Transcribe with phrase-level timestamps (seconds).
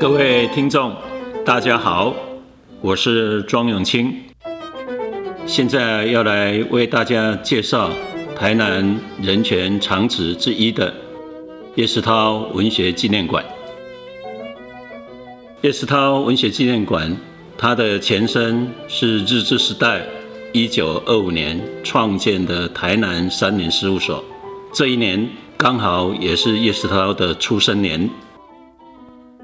[0.00, 0.96] 各位听众，
[1.44, 2.14] 大家好，
[2.80, 4.10] 我是庄永清，
[5.44, 7.90] 现在要来为大家介绍
[8.34, 10.94] 台南人权长址之一的
[11.74, 13.44] 叶世涛文学纪念馆。
[15.60, 17.14] 叶世涛文学纪念馆，
[17.58, 20.00] 它的前身是日治时代
[20.54, 24.24] 一九二五年创建的台南三联事务所，
[24.72, 25.28] 这一年
[25.58, 28.08] 刚好也是叶世涛的出生年。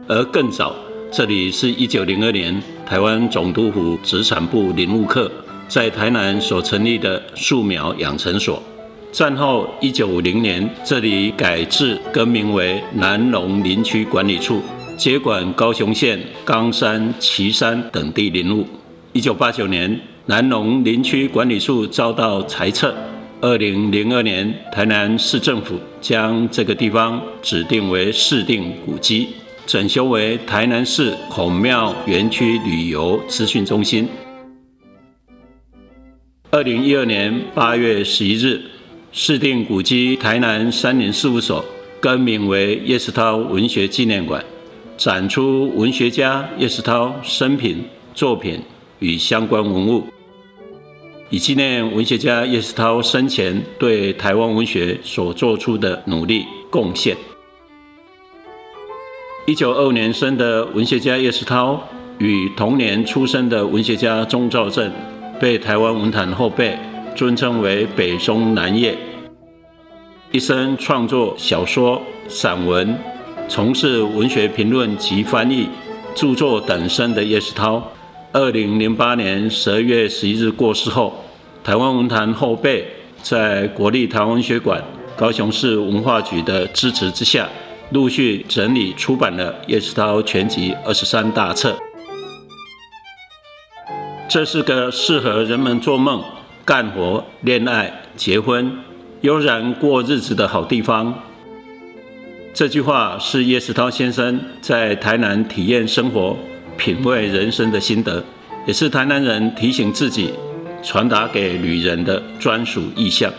[0.09, 0.73] 而更早，
[1.11, 5.29] 这里是一九零二年台湾总督府殖产部林务课
[5.67, 8.63] 在台南所成立的树苗养成所。
[9.11, 14.63] 战后一九五零年，这里改制更名为南龙林区管理处，
[14.97, 18.65] 接管高雄县冈山、旗山等地林务。
[19.13, 22.95] 一九八九年，南龙林区管理处遭到裁撤。
[23.41, 29.31] 二零零二年，台南市政府将这个地方指定为市定古迹。
[29.67, 34.09] 整修为台南市孔庙园区旅游资讯中心。
[36.53, 38.63] 二零一二年八月十一日，
[39.11, 41.65] 市定古迹台南三林事务所
[41.99, 44.43] 更名为叶世涛文学纪念馆，
[44.97, 48.61] 展出文学家叶世涛生平、作品
[49.01, 50.05] 与相关文物，
[51.29, 57.17] 以纪念文学家叶世涛生前对台湾文学所做出的努力贡献。
[59.47, 61.81] 一九二五年生的文学家叶世涛，
[62.19, 64.91] 与同年出生的文学家钟兆政，
[65.39, 66.77] 被台湾文坛后辈
[67.15, 68.99] 尊称为北中南叶。
[70.33, 72.99] 一生创作小说、散文，
[73.47, 75.69] 从事文学评论及翻译、
[76.13, 77.81] 著作等身的叶世涛，
[78.33, 81.25] 二零零八年十二月十一日过世后，
[81.63, 82.85] 台湾文坛后辈
[83.23, 84.83] 在国立台湾文学馆、
[85.17, 87.49] 高雄市文化局的支持之下。
[87.91, 91.77] 陆续整理出版了叶世涛全集二十三大册。
[94.29, 96.23] 这是个适合人们做梦、
[96.65, 98.77] 干活、恋爱、结婚、
[99.21, 101.15] 悠然过日子的好地方。
[102.53, 106.37] 这句话是叶世涛先生在台南体验生活、
[106.77, 108.25] 品味人生的心得，
[108.67, 110.33] 也是台南人提醒自己、
[110.83, 113.33] 传达给旅人的专属意象。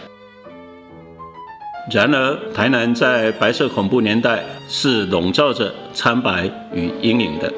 [1.90, 7.52] 然而，台南在白色恐怖年代是笼罩着苍白与阴影的。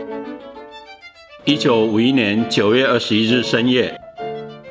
[1.45, 3.99] 一九五一年九月二十一日深夜，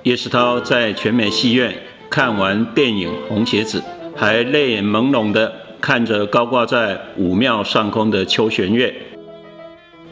[0.04, 1.74] 叶世涛在全美戏院
[2.08, 3.80] 看完电影《红鞋子》，
[4.14, 8.94] 还泪眼朦胧地看着高挂在武庙上空的秋弦月，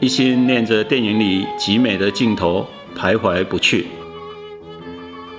[0.01, 3.87] 一心念着电影里极美的镜头，徘徊不去，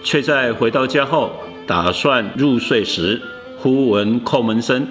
[0.02, 1.30] 却在回到家后
[1.66, 3.20] 打算入睡时。
[3.60, 4.86] 忽闻叩门声，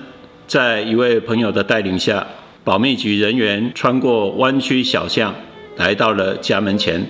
[0.45, 2.27] 在一位朋友的带领下，
[2.65, 5.33] 保密局人员穿过弯曲小巷，
[5.77, 7.01] 来到了家门前。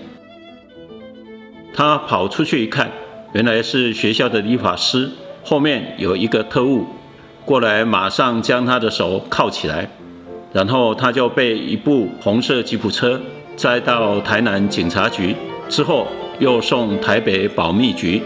[1.74, 2.92] 他跑出去一看，
[3.34, 5.10] 原来是学校的理发师，
[5.44, 6.86] 后面有一个特务
[7.44, 9.90] 过来，马上将他的手铐起来，
[10.54, 13.20] 然后他就被一部红色吉普车
[13.56, 15.36] 载到台南警察局，
[15.68, 16.08] 之后
[16.38, 18.22] 又送台北保密局。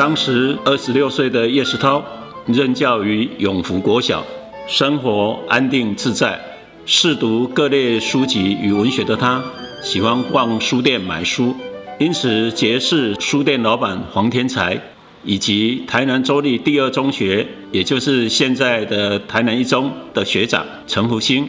[0.00, 2.02] 当时二十六岁的叶世涛
[2.46, 4.24] 任教于永福国小，
[4.66, 6.40] 生活安定自在，
[6.86, 9.42] 嗜读各类书籍与文学的他，
[9.82, 11.54] 喜欢逛书店买书，
[11.98, 14.80] 因此结识书店老板黄天才，
[15.22, 21.46] 以及台南州立第二中学，也就是现在的台南一中的学长陈福兴。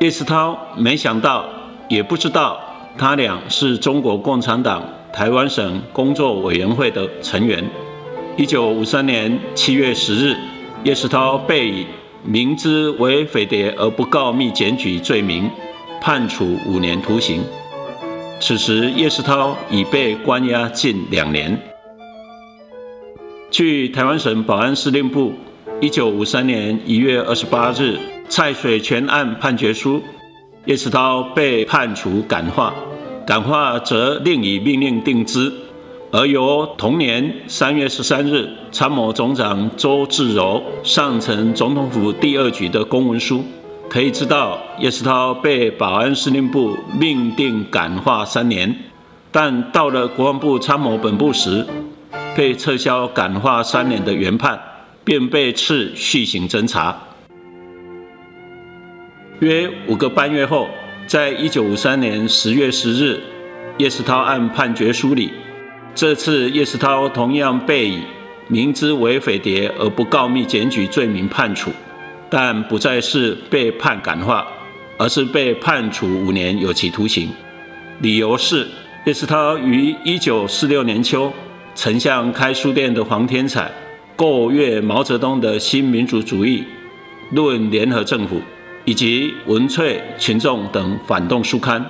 [0.00, 1.48] 叶世涛没想到，
[1.88, 2.58] 也不知道
[2.98, 4.82] 他俩是中国共产党。
[5.12, 7.64] 台湾省工作委员会的成员。
[8.36, 10.36] 一九五三年七月十日，
[10.84, 11.86] 叶世涛被以
[12.24, 15.50] 明知为匪谍而不告密检举罪名，
[16.00, 17.42] 判处五年徒刑。
[18.40, 21.60] 此时，叶世涛已被关押近两年。
[23.50, 25.34] 据台湾省保安司令部
[25.80, 27.98] 一九五三年一月二十八日
[28.28, 30.00] 蔡水泉案判决书，
[30.66, 32.72] 叶世涛被判处感化。
[33.26, 35.52] 感化则另以命令定之，
[36.10, 43.44] 而由同年三月十三日参谋总长周志柔上呈总统府第二局的公文书，
[43.88, 48.74] 可以知道叶世涛被保安司令部命定感化三年，
[49.30, 51.64] 但到了国防部参谋本部时，
[52.34, 54.58] 被撤销感化三年的原判，
[55.04, 56.98] 便被赐续行侦查。
[59.38, 60.66] 约五个半月后。
[61.10, 63.20] 在一九五三年十月十日，
[63.78, 65.32] 叶世涛案判决书里，
[65.92, 67.98] 这次叶世涛同样被以
[68.46, 71.72] 明知为匪谍而不告密检举罪名判处。
[72.30, 74.46] 但不再是被判感化，
[74.98, 77.28] 而是被判处五年有期徒刑。
[77.98, 78.68] 理由是
[79.04, 81.32] 叶世涛于一九四六年秋，
[81.74, 83.68] 曾向开书店的黄天才
[84.14, 86.62] 购阅毛泽东的新民主主义
[87.32, 88.40] 论联合政府
[88.90, 91.80] 以及文萃群众等反动书刊。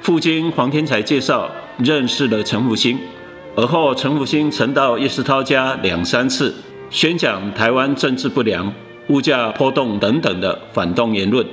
[0.00, 1.48] 父经黄天才介绍，
[1.78, 2.98] 认识了陈复兴，
[3.54, 6.52] 而后陈复兴曾到叶世涛家两三次，
[6.90, 8.72] 宣讲台湾政治不良、
[9.06, 11.46] 物价波动等等的反动言论。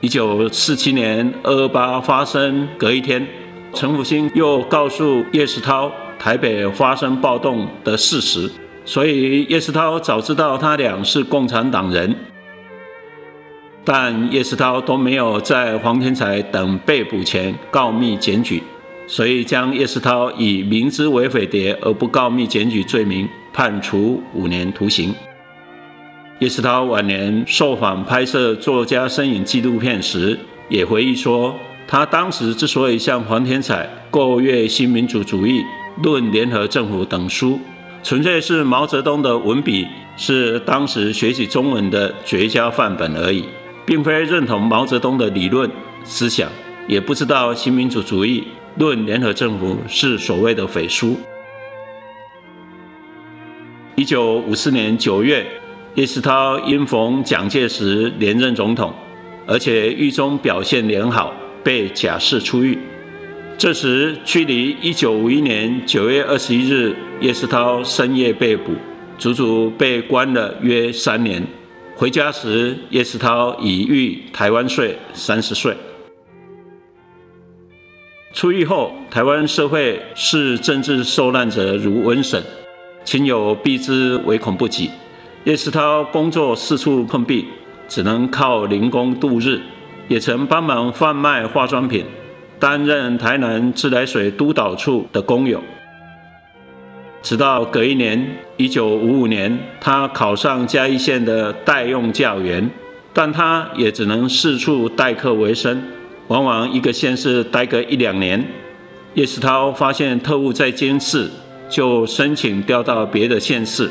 [0.00, 3.26] 一九四七年二八发生隔一天，
[3.72, 8.50] 陈复兴又告诉叶世涛台北发生暴动的事实，
[8.84, 12.14] 所以叶世涛早知道他俩是共产党人，
[13.84, 18.62] 但叶世涛都没有在黄天才等被捕前告密检举，
[19.06, 25.14] 所以将叶世涛以明知为匪谍而不告密检举罪名判处五年徒刑。
[26.38, 30.38] 叶世涛晚年受访拍摄作家身影纪录片时，
[30.68, 31.54] 也回忆说，
[31.86, 35.62] 他当时之所以向黄天才购阅《新民主主义
[36.02, 37.60] 论联合政府》等书，
[38.02, 43.44] 纯粹是毛泽东的文笔是当时学习中文的绝佳范本而已，
[43.86, 45.70] 并非认同毛泽东的理论
[46.04, 46.50] 思想，
[46.86, 48.44] 也不知道《新民主主义
[48.76, 51.16] 论联合政府》是所谓的匪书。
[53.94, 55.46] 一九五四年九月。
[55.96, 58.92] 叶世涛因逢蒋介石连任总统，
[59.46, 61.32] 而且狱中表现良好，
[61.62, 62.76] 被假释出狱。
[63.56, 68.72] 这时距离1951年9月21日叶世涛深夜被捕，
[69.18, 71.46] 足足被关了约三年。
[71.96, 75.76] 回家时，叶世涛已逾台湾岁三十岁。
[78.32, 82.42] 出狱后，台湾社会视政治受难者如瘟神，
[83.04, 84.90] 亲友避之唯恐不及。
[85.44, 87.46] 叶世涛工作四处碰壁，
[87.86, 89.60] 只能靠零工度日，
[90.08, 92.04] 也曾帮忙贩卖化妆品，
[92.58, 95.62] 担任台南自来水督导处的工友。
[97.24, 102.70] 直到隔一年，一九五五年，他考上嘉义县的代用教员，
[103.14, 105.82] 但他也只能四处代课为生，
[106.28, 108.44] 往往一个县市待个一两年。
[109.14, 111.30] 叶世涛发现特务在监视，
[111.70, 113.90] 就申请调到别的县市。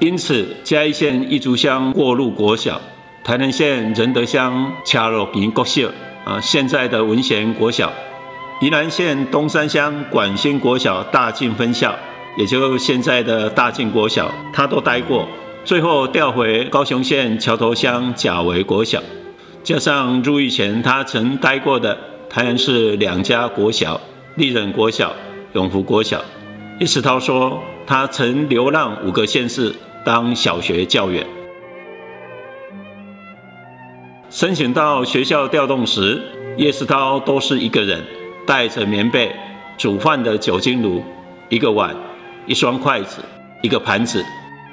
[0.00, 2.80] 因此，嘉义县义竹乡过路国小、
[3.22, 5.90] 台南县仁德乡恰洛坪国小
[6.24, 7.88] 啊，现在的文贤国小；
[8.60, 11.94] 宜兰县东山乡管兴国小大进分校，
[12.36, 15.28] 也就现在的大进国小，他都待过。
[15.64, 19.00] 最后调回高雄县桥头乡甲维国小，
[19.62, 21.96] 加上入狱前他曾待过的
[22.28, 24.00] 台南市两家国小：
[24.34, 25.14] 立人国小、
[25.52, 26.20] 永福国小。
[26.80, 29.74] 叶世涛说，他曾流浪五个县市。
[30.04, 31.26] 当小学教员，
[34.30, 36.22] 申请到学校调动时，
[36.56, 38.02] 叶世涛都是一个人，
[38.48, 39.30] 带着棉被、
[39.76, 41.04] 煮饭的酒精炉、
[41.50, 41.94] 一个碗、
[42.46, 43.22] 一双筷子、
[43.60, 44.24] 一个盘子，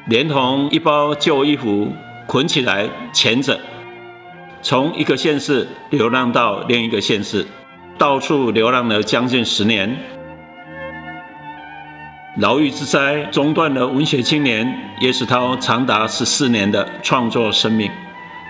[0.07, 1.91] 连同一包旧衣服
[2.25, 3.59] 捆起来钳着，
[4.61, 7.45] 从一个县市流浪到另一个县市，
[7.97, 9.93] 到处流浪了将近十年。
[12.37, 17.91] 牢狱之灾中断了文学青年叶世涛长达十四年的创作生命，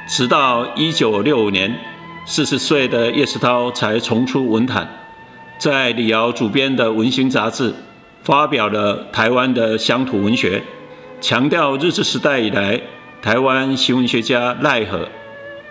[0.07, 1.75] 直到一九六五年，
[2.27, 4.87] 四十岁的叶世涛才重出文坛，
[5.57, 7.73] 在李敖主编的《文星》杂志
[8.23, 10.61] 发表了台湾的乡土文学，
[11.21, 12.79] 强调日治时代以来
[13.21, 15.07] 台湾新文学家赖和、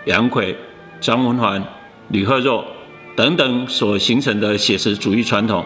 [0.05, 0.55] 杨奎、
[0.99, 1.63] 张文环、
[2.09, 2.65] 吕赫若
[3.15, 5.65] 等等所形成的写实主义传统。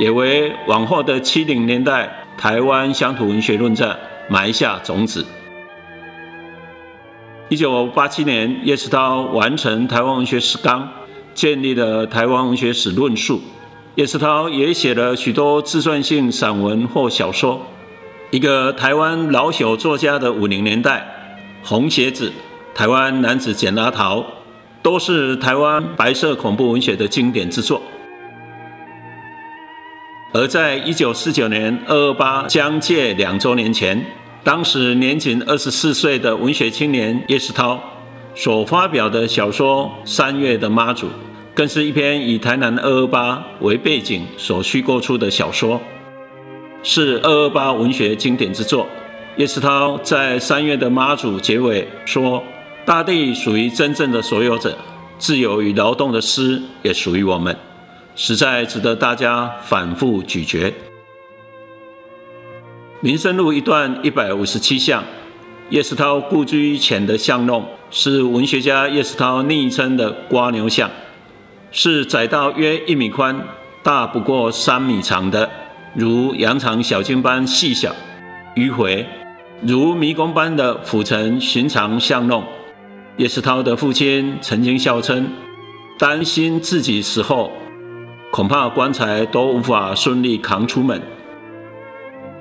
[0.00, 2.08] 也为往后的七零年代
[2.38, 3.98] 台湾乡土文学论战
[4.28, 5.26] 埋下种子。
[7.48, 10.82] 一九八七年，叶世涛完成《台湾文学史纲》，
[11.34, 13.42] 建立了台湾文学史论述。
[13.98, 17.66] 叶世涛也写了许多自传性散文或小说。
[18.30, 21.34] 一个台湾老朽作家的五零年代，
[21.68, 22.28] 《红鞋子》
[22.76, 24.20] 《台湾男子捡阿桃》，
[24.82, 27.82] 都是台湾白色恐怖文学的经典之作。
[30.32, 34.00] 而在一九四九年二二八将届两周年前，
[34.44, 37.82] 当时年仅二十四岁的文学青年叶世涛
[38.36, 41.06] 所发表的小说《三月的妈祖》，
[41.58, 45.80] 更是一篇以台南二二八为背景所虚构出的小说，
[46.84, 48.86] 是二二八文学经典之作。
[49.36, 52.40] 叶世涛在《三月的妈祖》结尾说
[52.86, 54.78] ：“大地属于真正的所有者，
[55.18, 57.56] 自由与劳动的诗也属于我们。”
[58.14, 60.72] 实在值得大家反复咀嚼。
[63.00, 65.02] 民生路一段一百五十七巷，
[65.70, 70.88] 叶世涛故居前的巷弄是文学家叶世涛昵称的“瓜牛巷”，
[71.70, 73.38] 是窄到约一米宽、
[73.82, 75.48] 大不过三米长的，
[75.94, 77.94] 如羊肠小径般细小、
[78.56, 79.06] 迂回，
[79.62, 82.44] 如迷宫般的府城寻常巷弄。
[83.16, 85.28] 叶世涛的父亲曾经笑称，
[85.98, 87.52] 担心自己死后，
[88.30, 91.00] 恐怕棺材都无法顺利扛出门。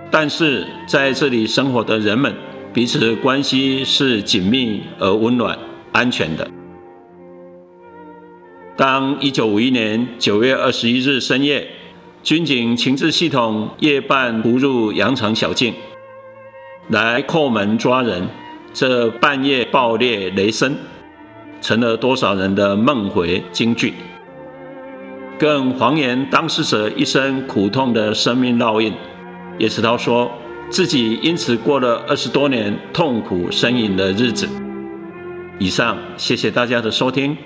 [0.09, 2.33] 但是在这里生活的人们。
[2.73, 5.57] 彼此关系是紧密而温暖、
[5.93, 6.47] 安全的。
[8.77, 11.67] 当一九五一年九月二十一日深夜，
[12.21, 15.73] 军警情治系统夜半突入羊肠小径，
[16.89, 18.29] 来叩门抓人，
[18.73, 20.75] 这半夜爆裂雷声，
[21.59, 23.93] 成了多少人的梦回惊惧，
[25.39, 28.93] 更还原当事者一生苦痛的生命烙印。
[29.57, 30.31] 叶世涛说。
[30.69, 34.49] 自己因此过了二十多年痛苦呻吟的日子。
[35.59, 37.37] 以上，谢谢大家的收听。